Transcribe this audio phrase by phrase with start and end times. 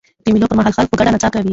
[0.23, 1.49] د مېلو پر مهال خلک په ګډه نڅا کوي.